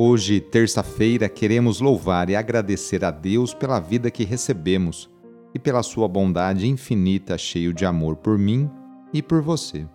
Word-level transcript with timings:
Hoje, 0.00 0.40
terça-feira, 0.40 1.28
queremos 1.28 1.80
louvar 1.80 2.30
e 2.30 2.36
agradecer 2.36 3.04
a 3.04 3.10
Deus 3.10 3.52
pela 3.52 3.80
vida 3.80 4.12
que 4.12 4.22
recebemos 4.22 5.10
e 5.52 5.58
pela 5.58 5.82
sua 5.82 6.06
bondade 6.06 6.68
infinita, 6.68 7.36
cheio 7.36 7.74
de 7.74 7.84
amor 7.84 8.14
por 8.14 8.38
mim 8.38 8.70
e 9.12 9.20
por 9.20 9.42
você. 9.42 9.88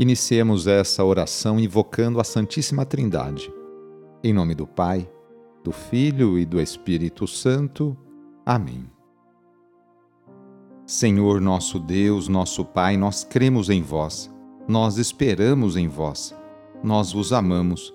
Iniciemos 0.00 0.66
essa 0.66 1.04
oração 1.04 1.60
invocando 1.60 2.18
a 2.18 2.24
Santíssima 2.24 2.84
Trindade. 2.84 3.54
Em 4.20 4.32
nome 4.32 4.56
do 4.56 4.66
Pai, 4.66 5.08
do 5.62 5.70
Filho 5.70 6.36
e 6.36 6.44
do 6.44 6.60
Espírito 6.60 7.28
Santo. 7.28 7.96
Amém. 8.44 8.90
Senhor 10.84 11.40
nosso 11.40 11.78
Deus, 11.78 12.26
nosso 12.26 12.64
Pai, 12.64 12.96
nós 12.96 13.22
cremos 13.22 13.70
em 13.70 13.80
vós, 13.80 14.28
nós 14.66 14.98
esperamos 14.98 15.76
em 15.76 15.86
vós, 15.86 16.36
nós 16.82 17.12
vos 17.12 17.32
amamos 17.32 17.94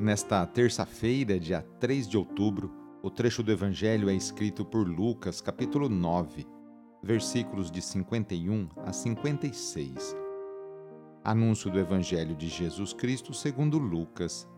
Nesta 0.00 0.46
terça-feira, 0.46 1.38
dia 1.38 1.60
3 1.78 2.08
de 2.08 2.16
outubro, 2.16 2.72
o 3.02 3.10
trecho 3.10 3.42
do 3.42 3.52
Evangelho 3.52 4.08
é 4.08 4.14
escrito 4.14 4.64
por 4.64 4.88
Lucas, 4.88 5.42
capítulo 5.42 5.90
9, 5.90 6.46
versículos 7.02 7.70
de 7.70 7.82
51 7.82 8.66
a 8.78 8.94
56. 8.94 10.16
Anúncio 11.22 11.70
do 11.70 11.78
Evangelho 11.78 12.34
de 12.34 12.48
Jesus 12.48 12.94
Cristo 12.94 13.34
segundo 13.34 13.76
Lucas. 13.76 14.48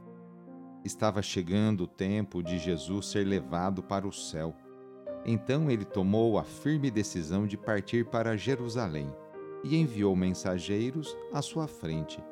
Estava 0.84 1.20
chegando 1.20 1.82
o 1.82 1.88
tempo 1.88 2.40
de 2.40 2.56
Jesus 2.56 3.06
ser 3.06 3.26
levado 3.26 3.82
para 3.82 4.06
o 4.06 4.12
céu. 4.12 4.54
Então 5.26 5.68
ele 5.68 5.84
tomou 5.84 6.38
a 6.38 6.44
firme 6.44 6.88
decisão 6.88 7.48
de 7.48 7.56
partir 7.56 8.08
para 8.08 8.36
Jerusalém 8.36 9.12
e 9.64 9.74
enviou 9.74 10.14
mensageiros 10.14 11.16
à 11.32 11.42
sua 11.42 11.66
frente 11.66 12.22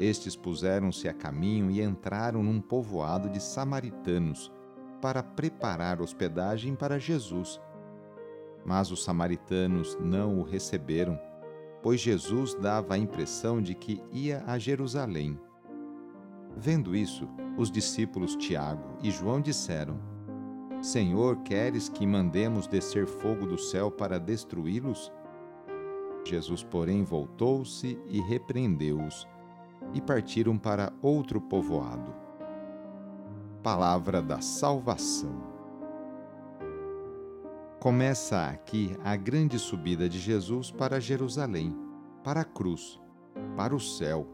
estes 0.00 0.34
puseram-se 0.34 1.06
a 1.06 1.12
caminho 1.12 1.70
e 1.70 1.82
entraram 1.82 2.42
num 2.42 2.58
povoado 2.58 3.28
de 3.28 3.40
samaritanos 3.40 4.50
para 5.02 5.22
preparar 5.22 6.00
hospedagem 6.00 6.74
para 6.74 6.98
Jesus. 6.98 7.60
Mas 8.64 8.90
os 8.90 9.04
samaritanos 9.04 9.98
não 10.00 10.38
o 10.38 10.42
receberam, 10.42 11.20
pois 11.82 12.00
Jesus 12.00 12.54
dava 12.54 12.94
a 12.94 12.98
impressão 12.98 13.60
de 13.60 13.74
que 13.74 14.02
ia 14.10 14.42
a 14.46 14.58
Jerusalém. 14.58 15.38
Vendo 16.56 16.96
isso, 16.96 17.28
os 17.58 17.70
discípulos 17.70 18.34
Tiago 18.36 18.96
e 19.02 19.10
João 19.10 19.40
disseram: 19.40 20.00
Senhor, 20.80 21.36
queres 21.42 21.88
que 21.90 22.06
mandemos 22.06 22.66
descer 22.66 23.06
fogo 23.06 23.46
do 23.46 23.58
céu 23.58 23.90
para 23.90 24.18
destruí-los? 24.18 25.12
Jesus, 26.24 26.62
porém, 26.62 27.02
voltou-se 27.04 27.98
e 28.06 28.20
repreendeu-os 28.20 29.26
e 29.92 30.00
partiram 30.00 30.56
para 30.56 30.92
outro 31.02 31.40
povoado. 31.40 32.14
Palavra 33.62 34.22
da 34.22 34.40
Salvação. 34.40 35.50
Começa 37.78 38.46
aqui 38.46 38.96
a 39.02 39.16
grande 39.16 39.58
subida 39.58 40.08
de 40.08 40.18
Jesus 40.18 40.70
para 40.70 41.00
Jerusalém, 41.00 41.74
para 42.22 42.42
a 42.42 42.44
cruz, 42.44 43.00
para 43.56 43.74
o 43.74 43.80
céu. 43.80 44.26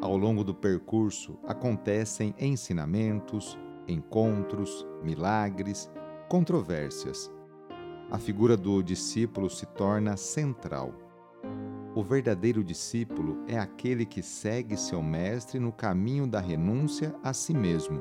Ao 0.00 0.16
longo 0.16 0.44
do 0.44 0.54
percurso 0.54 1.38
acontecem 1.46 2.34
ensinamentos, 2.38 3.58
encontros, 3.86 4.86
milagres, 5.02 5.90
controvérsias. 6.28 7.32
A 8.10 8.18
figura 8.18 8.56
do 8.56 8.82
discípulo 8.82 9.50
se 9.50 9.66
torna 9.66 10.16
central. 10.16 11.07
O 11.98 12.02
verdadeiro 12.04 12.62
discípulo 12.62 13.42
é 13.48 13.58
aquele 13.58 14.06
que 14.06 14.22
segue 14.22 14.76
seu 14.76 15.02
mestre 15.02 15.58
no 15.58 15.72
caminho 15.72 16.28
da 16.28 16.38
renúncia 16.38 17.12
a 17.24 17.32
si 17.32 17.52
mesmo 17.52 18.00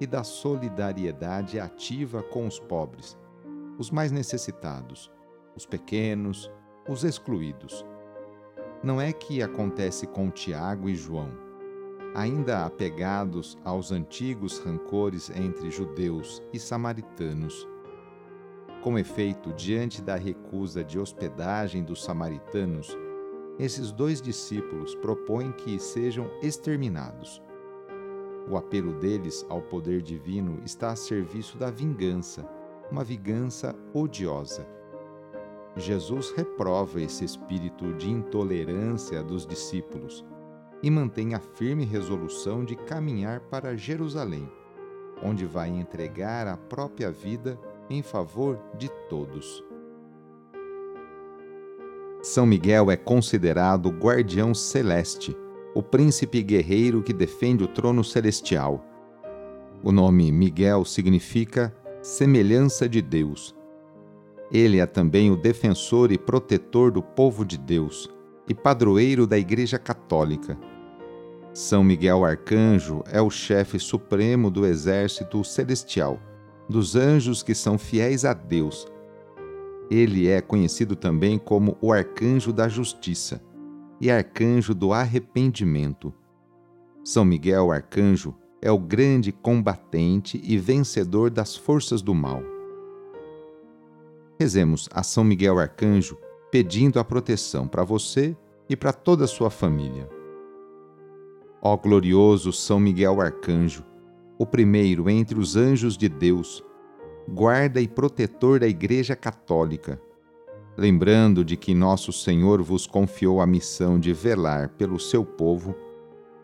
e 0.00 0.04
da 0.04 0.24
solidariedade 0.24 1.60
ativa 1.60 2.24
com 2.24 2.44
os 2.44 2.58
pobres, 2.58 3.16
os 3.78 3.88
mais 3.88 4.10
necessitados, 4.10 5.12
os 5.54 5.64
pequenos, 5.64 6.50
os 6.88 7.04
excluídos. 7.04 7.86
Não 8.82 9.00
é 9.00 9.12
que 9.12 9.40
acontece 9.40 10.08
com 10.08 10.28
Tiago 10.28 10.88
e 10.88 10.96
João, 10.96 11.30
ainda 12.16 12.66
apegados 12.66 13.56
aos 13.64 13.92
antigos 13.92 14.58
rancores 14.58 15.30
entre 15.30 15.70
judeus 15.70 16.42
e 16.52 16.58
samaritanos. 16.58 17.64
Com 18.82 18.98
efeito, 18.98 19.52
diante 19.52 20.02
da 20.02 20.16
recusa 20.16 20.82
de 20.82 20.98
hospedagem 20.98 21.84
dos 21.84 22.02
samaritanos, 22.02 22.98
esses 23.60 23.92
dois 23.92 24.22
discípulos 24.22 24.94
propõem 24.96 25.52
que 25.52 25.78
sejam 25.78 26.30
exterminados. 26.42 27.42
O 28.48 28.56
apelo 28.56 28.94
deles 28.94 29.44
ao 29.50 29.60
poder 29.60 30.00
divino 30.00 30.60
está 30.64 30.92
a 30.92 30.96
serviço 30.96 31.58
da 31.58 31.70
vingança, 31.70 32.48
uma 32.90 33.04
vingança 33.04 33.76
odiosa. 33.92 34.66
Jesus 35.76 36.32
reprova 36.32 37.02
esse 37.02 37.22
espírito 37.22 37.92
de 37.94 38.10
intolerância 38.10 39.22
dos 39.22 39.46
discípulos 39.46 40.24
e 40.82 40.90
mantém 40.90 41.34
a 41.34 41.38
firme 41.38 41.84
resolução 41.84 42.64
de 42.64 42.74
caminhar 42.74 43.40
para 43.40 43.76
Jerusalém, 43.76 44.50
onde 45.22 45.44
vai 45.44 45.68
entregar 45.68 46.48
a 46.48 46.56
própria 46.56 47.12
vida 47.12 47.60
em 47.90 48.02
favor 48.02 48.58
de 48.76 48.88
todos. 49.08 49.62
São 52.22 52.44
Miguel 52.44 52.90
é 52.90 52.96
considerado 52.96 53.86
o 53.86 53.90
guardião 53.90 54.52
celeste, 54.54 55.34
o 55.74 55.82
príncipe 55.82 56.42
guerreiro 56.42 57.02
que 57.02 57.14
defende 57.14 57.64
o 57.64 57.66
trono 57.66 58.04
celestial. 58.04 58.84
O 59.82 59.90
nome 59.90 60.30
Miguel 60.30 60.84
significa 60.84 61.74
semelhança 62.02 62.86
de 62.86 63.00
Deus. 63.00 63.54
Ele 64.52 64.80
é 64.80 64.86
também 64.86 65.30
o 65.30 65.36
defensor 65.36 66.12
e 66.12 66.18
protetor 66.18 66.90
do 66.90 67.02
povo 67.02 67.42
de 67.42 67.56
Deus 67.56 68.10
e 68.46 68.54
padroeiro 68.54 69.26
da 69.26 69.38
Igreja 69.38 69.78
Católica. 69.78 70.58
São 71.54 71.82
Miguel 71.82 72.24
Arcanjo 72.24 73.02
é 73.10 73.20
o 73.22 73.30
chefe 73.30 73.78
supremo 73.78 74.50
do 74.50 74.66
exército 74.66 75.42
celestial, 75.42 76.20
dos 76.68 76.94
anjos 76.94 77.42
que 77.42 77.54
são 77.54 77.78
fiéis 77.78 78.26
a 78.26 78.34
Deus 78.34 78.86
ele 79.90 80.28
é 80.28 80.40
conhecido 80.40 80.94
também 80.94 81.36
como 81.36 81.76
o 81.80 81.92
arcanjo 81.92 82.52
da 82.52 82.68
justiça 82.68 83.42
e 84.00 84.10
arcanjo 84.10 84.72
do 84.72 84.92
arrependimento. 84.92 86.14
São 87.04 87.24
Miguel 87.24 87.72
Arcanjo 87.72 88.34
é 88.62 88.70
o 88.70 88.78
grande 88.78 89.32
combatente 89.32 90.40
e 90.44 90.56
vencedor 90.56 91.28
das 91.28 91.56
forças 91.56 92.00
do 92.00 92.14
mal. 92.14 92.42
Rezemos 94.38 94.88
a 94.92 95.02
São 95.02 95.24
Miguel 95.24 95.58
Arcanjo 95.58 96.16
pedindo 96.50 96.98
a 96.98 97.04
proteção 97.04 97.66
para 97.66 97.84
você 97.84 98.36
e 98.68 98.76
para 98.76 98.92
toda 98.92 99.24
a 99.24 99.28
sua 99.28 99.50
família. 99.50 100.08
Ó 101.60 101.76
glorioso 101.76 102.52
São 102.52 102.78
Miguel 102.78 103.20
Arcanjo, 103.20 103.84
o 104.38 104.46
primeiro 104.46 105.10
entre 105.10 105.38
os 105.38 105.56
anjos 105.56 105.96
de 105.96 106.08
Deus, 106.08 106.64
guarda 107.30 107.80
e 107.80 107.86
protetor 107.86 108.58
da 108.58 108.66
Igreja 108.66 109.14
Católica, 109.14 110.00
lembrando 110.76 111.44
de 111.44 111.56
que 111.56 111.72
nosso 111.72 112.12
Senhor 112.12 112.60
vos 112.60 112.88
confiou 112.88 113.40
a 113.40 113.46
missão 113.46 114.00
de 114.00 114.12
velar 114.12 114.70
pelo 114.70 114.98
seu 114.98 115.24
povo, 115.24 115.74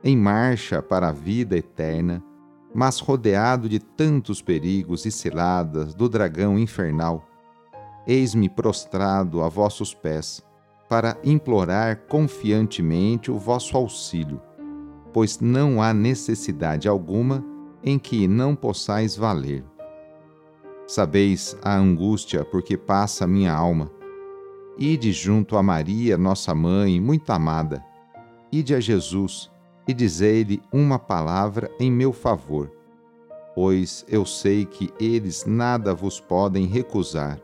em 0.05 0.17
marcha 0.17 0.81
para 0.81 1.09
a 1.09 1.13
vida 1.13 1.57
eterna, 1.57 2.23
mas 2.73 3.01
rodeado 3.01 3.69
de 3.69 3.81
tantos 3.81 4.41
perigos 4.41 5.05
e 5.07 5.11
ciladas 5.11 5.93
do 5.93 6.09
dragão 6.09 6.57
infernal, 6.57 7.27
eis-me 8.07 8.49
prostrado 8.49 9.43
a 9.43 9.49
vossos 9.49 9.93
pés, 9.93 10.41
para 10.89 11.19
implorar 11.25 12.03
confiantemente 12.07 13.29
o 13.29 13.39
vosso 13.39 13.77
auxílio, 13.77 14.41
pois 15.13 15.41
não 15.41 15.83
há 15.83 15.93
necessidade 15.93 16.87
alguma 16.87 17.45
em 17.83 17.99
que 17.99 18.29
não 18.29 18.55
possais 18.55 19.17
valer. 19.17 19.65
Sabeis 20.87 21.57
a 21.63 21.77
angústia 21.77 22.45
por 22.45 22.63
que 22.63 22.77
passa 22.77 23.27
minha 23.27 23.53
alma. 23.53 23.91
Ide 24.79 25.11
junto 25.11 25.57
a 25.57 25.63
Maria, 25.63 26.17
nossa 26.17 26.55
mãe, 26.55 27.01
muito 27.01 27.31
amada. 27.31 27.85
Ide 28.53 28.75
a 28.75 28.81
Jesus 28.81 29.51
e 29.89 29.93
dizei-lhe 29.93 30.63
uma 30.73 30.99
palavra 30.99 31.71
em 31.81 31.91
meu 31.91 32.13
favor. 32.13 32.71
pois 33.57 34.05
eu 34.07 34.27
sei 34.27 34.67
que 34.67 34.93
eles 35.01 35.47
nada 35.47 35.95
vos 35.95 36.21
podem 36.21 36.67
recusar. 36.67 37.41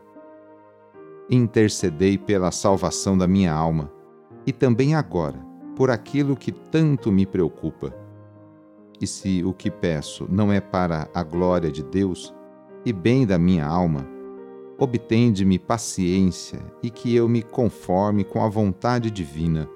Intercedei 1.27 2.19
pela 2.19 2.51
salvação 2.51 3.17
da 3.17 3.25
minha 3.25 3.51
alma, 3.51 3.91
e 4.45 4.53
também 4.53 4.93
agora, 4.93 5.39
por 5.75 5.89
aquilo 5.89 6.37
que 6.37 6.51
tanto 6.51 7.11
me 7.11 7.25
preocupa. 7.25 7.91
E 9.01 9.07
se 9.07 9.43
o 9.43 9.53
que 9.53 9.71
peço 9.71 10.27
não 10.29 10.51
é 10.51 10.61
para 10.61 11.09
a 11.15 11.23
glória 11.23 11.71
de 11.71 11.81
Deus 11.81 12.31
e 12.85 12.91
bem 12.91 13.25
da 13.25 13.37
minha 13.37 13.65
alma, 13.65 14.07
obtende-me 14.77 15.57
paciência 15.57 16.59
e 16.81 16.89
que 16.89 17.15
eu 17.15 17.27
me 17.29 17.41
conforme 17.41 18.23
com 18.23 18.43
a 18.43 18.49
vontade 18.49 19.09
divina, 19.09 19.69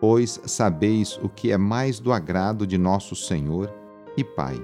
pois 0.00 0.40
sabeis 0.46 1.18
o 1.22 1.28
que 1.28 1.52
é 1.52 1.56
mais 1.56 2.00
do 2.00 2.12
agrado 2.12 2.66
de 2.66 2.76
nosso 2.76 3.14
Senhor 3.14 3.72
e 4.16 4.24
Pai. 4.24 4.56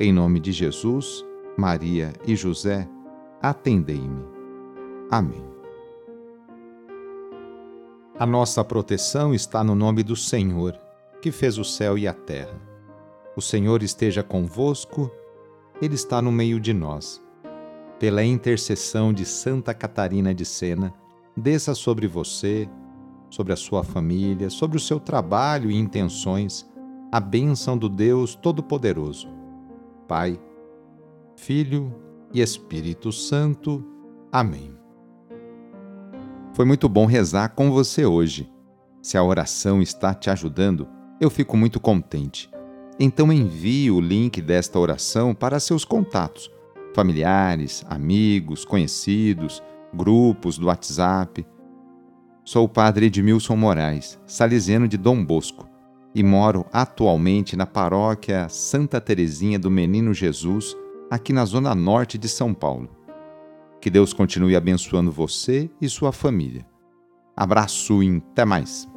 Em 0.00 0.12
nome 0.12 0.40
de 0.40 0.52
Jesus, 0.52 1.24
Maria 1.56 2.12
e 2.26 2.34
José, 2.34 2.88
atendei-me. 3.42 4.24
Amém. 5.10 5.44
A 8.18 8.26
nossa 8.26 8.64
proteção 8.64 9.34
está 9.34 9.62
no 9.62 9.74
nome 9.74 10.02
do 10.02 10.16
Senhor, 10.16 10.78
que 11.20 11.30
fez 11.30 11.58
o 11.58 11.64
céu 11.64 11.96
e 11.98 12.08
a 12.08 12.12
terra. 12.12 12.60
O 13.36 13.40
Senhor 13.40 13.82
esteja 13.82 14.22
convosco, 14.22 15.10
Ele 15.80 15.94
está 15.94 16.20
no 16.20 16.32
meio 16.32 16.58
de 16.60 16.72
nós. 16.72 17.22
Pela 17.98 18.24
intercessão 18.24 19.12
de 19.12 19.24
Santa 19.24 19.74
Catarina 19.74 20.34
de 20.34 20.44
Sena, 20.44 20.94
desça 21.36 21.74
sobre 21.74 22.06
você, 22.06 22.68
sobre 23.30 23.52
a 23.52 23.56
sua 23.56 23.82
família, 23.82 24.50
sobre 24.50 24.76
o 24.76 24.80
seu 24.80 25.00
trabalho 25.00 25.70
e 25.70 25.76
intenções, 25.76 26.68
a 27.10 27.20
bênção 27.20 27.76
do 27.76 27.88
Deus 27.88 28.34
Todo-Poderoso 28.34 29.38
Pai, 30.08 30.40
Filho 31.36 31.94
e 32.32 32.40
Espírito 32.40 33.12
Santo. 33.12 33.84
Amém. 34.32 34.74
Foi 36.54 36.64
muito 36.64 36.88
bom 36.88 37.04
rezar 37.04 37.50
com 37.50 37.70
você 37.70 38.06
hoje. 38.06 38.50
Se 39.02 39.18
a 39.18 39.22
oração 39.22 39.82
está 39.82 40.14
te 40.14 40.30
ajudando, 40.30 40.88
eu 41.20 41.28
fico 41.28 41.58
muito 41.58 41.78
contente. 41.78 42.50
Então 43.00 43.32
envie 43.32 43.90
o 43.90 44.00
link 44.00 44.42
desta 44.42 44.78
oração 44.78 45.32
para 45.32 45.60
seus 45.60 45.84
contatos, 45.84 46.50
familiares, 46.94 47.84
amigos, 47.88 48.64
conhecidos, 48.64 49.62
grupos 49.94 50.58
do 50.58 50.66
WhatsApp. 50.66 51.46
Sou 52.44 52.64
o 52.64 52.68
padre 52.68 53.06
Edmilson 53.06 53.54
Moraes, 53.54 54.18
salesiano 54.26 54.88
de 54.88 54.96
Dom 54.96 55.24
Bosco 55.24 55.68
e 56.14 56.22
moro 56.24 56.66
atualmente 56.72 57.54
na 57.54 57.66
paróquia 57.66 58.48
Santa 58.48 59.00
Terezinha 59.00 59.58
do 59.58 59.70
Menino 59.70 60.12
Jesus, 60.12 60.76
aqui 61.08 61.32
na 61.32 61.44
zona 61.44 61.74
norte 61.76 62.18
de 62.18 62.28
São 62.28 62.52
Paulo. 62.52 62.88
Que 63.80 63.90
Deus 63.90 64.12
continue 64.12 64.56
abençoando 64.56 65.12
você 65.12 65.70
e 65.80 65.88
sua 65.88 66.10
família. 66.10 66.66
Abraço 67.36 68.02
e 68.02 68.16
até 68.32 68.44
mais. 68.44 68.88